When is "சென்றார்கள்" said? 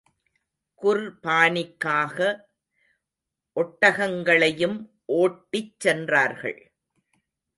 5.79-6.59